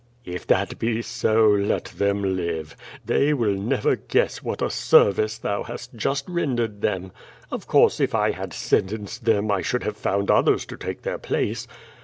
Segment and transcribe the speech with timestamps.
[0.35, 2.75] ''"If that be so, let them live.
[3.05, 7.11] They will never guess what a service thou hast just rendered them.
[7.51, 11.19] Of course, if I had sentenced them I should have found others to take their
[11.19, 11.67] place."